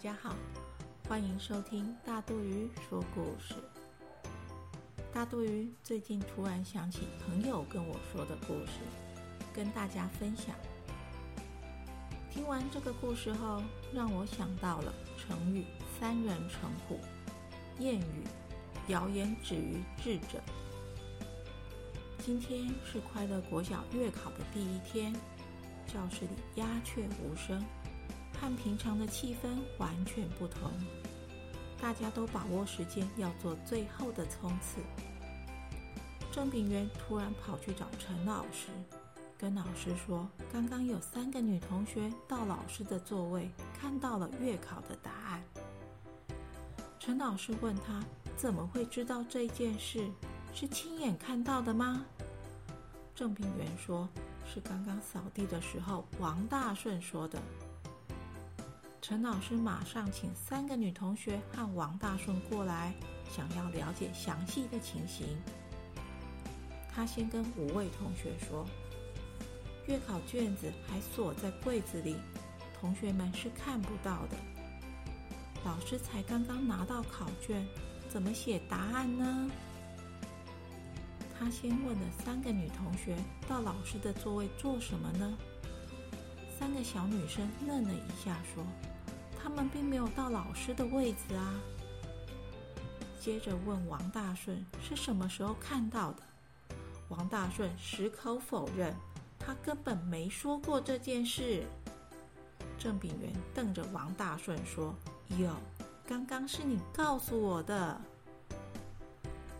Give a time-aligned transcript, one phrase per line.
[0.00, 0.34] 家好，
[1.06, 3.54] 欢迎收听大肚鱼说故事。
[5.12, 8.80] 大肚鱼最近突然想起朋友跟我说的故事，
[9.52, 10.56] 跟大家分享。
[12.30, 13.62] 听完这个故事后，
[13.92, 15.66] 让我想到了成语
[16.00, 16.98] “三人成虎”，
[17.78, 18.24] 谚语
[18.88, 20.40] “谣言止于智者”。
[22.24, 25.12] 今天是快乐国小月考的第一天，
[25.86, 27.62] 教室里鸦雀无声。
[28.40, 30.70] 和平常的气氛完全不同，
[31.78, 34.80] 大家都把握时间要做最后的冲刺。
[36.32, 38.68] 郑炳元突然跑去找陈老师，
[39.36, 45.42] 跟老师说：“刚刚有三个女同学到老师的座位，看到了月考的答案。”
[46.98, 48.02] 陈老师问他
[48.38, 50.08] ：“怎么会知道这件事？
[50.54, 52.06] 是亲眼看到的吗？”
[53.14, 54.08] 郑炳元说
[54.46, 57.38] ：“是刚刚扫地的时候，王大顺说的。”
[59.02, 62.92] 陈老师马上请三个女同学和王大顺过来，
[63.30, 65.26] 想要了解详细的情形。
[66.92, 68.66] 他先跟五位同学说
[69.88, 72.16] ：“月考卷子还锁在柜子里，
[72.78, 74.36] 同学们是看不到的。
[75.64, 77.66] 老师才刚刚拿到考卷，
[78.10, 79.50] 怎么写答案呢？”
[81.38, 83.16] 他先问了三个女同学
[83.48, 85.38] ：“到老师的座位做什么呢？”
[86.60, 88.62] 三个小女生愣了一下，说。
[89.42, 91.54] 他们并没有到老师的位置啊。
[93.18, 96.22] 接着问王大顺是什么时候看到的，
[97.08, 98.94] 王大顺矢口否认，
[99.38, 101.64] 他根本没说过这件事。
[102.78, 104.94] 郑炳元瞪着王大顺说
[105.38, 105.50] ：“有，
[106.06, 107.98] 刚刚是你告诉我的。”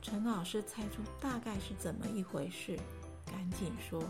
[0.00, 2.78] 陈老师猜出大概是怎么一回事，
[3.26, 4.00] 赶紧说：“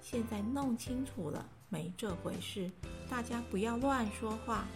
[0.00, 2.70] 现在弄清楚了，没这回事，
[3.08, 4.66] 大家不要乱说话。”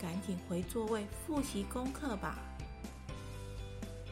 [0.00, 2.38] 赶紧回座位复习功课吧。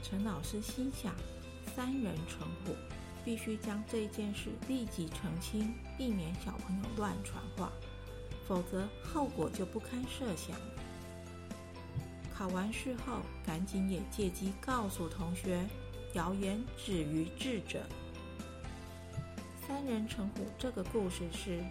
[0.03, 1.15] 陈老师心想：
[1.75, 2.77] 三人成虎，
[3.25, 7.73] 必须将这件事立即澄清，避免小朋友乱传话，
[8.47, 10.55] 否则后果就不堪设想。
[12.33, 15.67] 考完试后，赶紧也借机告诉同学：
[16.13, 17.83] 谣言止于智者。
[19.67, 21.65] 三人成虎这个故事是。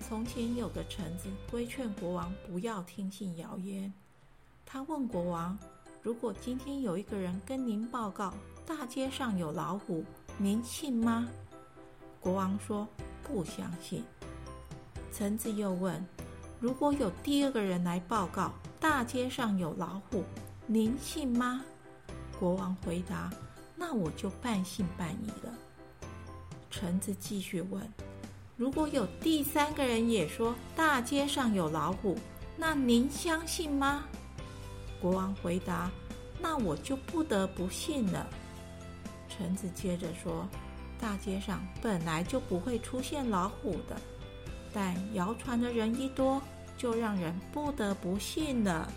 [0.00, 3.92] 从前有个臣子规劝国王不要听信谣言。
[4.64, 5.58] 他问国王
[6.02, 8.32] ：“如果今天有一个人跟您报告
[8.66, 10.04] 大街上有老虎，
[10.38, 11.28] 您信吗？”
[12.20, 12.88] 国王说
[13.22, 14.02] ：“不相信。”
[15.12, 16.02] 臣子又问
[16.60, 20.24] ：“如果有第二个人来报告大街上有老虎，
[20.66, 21.62] 您信吗？”
[22.38, 23.30] 国王回答
[23.76, 25.52] ：“那我就半信半疑了。”
[26.70, 27.82] 臣子继续问。
[28.58, 32.18] 如果有第三个人也说大街上有老虎，
[32.56, 34.02] 那您相信吗？
[35.00, 35.88] 国王回答
[36.42, 38.28] ：“那我就不得不信了。”
[39.30, 40.44] 臣子接着说
[40.98, 43.96] ：“大街上本来就不会出现老虎的，
[44.74, 46.42] 但谣传的人一多，
[46.76, 48.92] 就让人不得不信了。”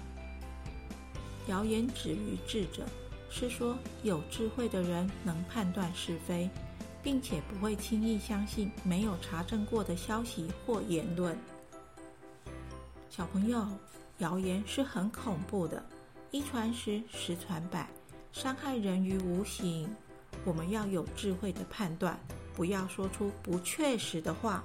[1.45, 2.83] 谣言止于智者，
[3.29, 6.49] 是说有智慧的人能判断是非。
[7.03, 11.37] 并且不会轻易相信没有查证过的消息或言论。
[13.09, 13.67] 小朋友，
[14.19, 15.83] 谣言是很恐怖的，
[16.31, 17.89] 一传十，十传百，
[18.31, 19.89] 伤害人于无形。
[20.45, 22.17] 我们要有智慧的判断，
[22.55, 24.63] 不要说出不确实的话，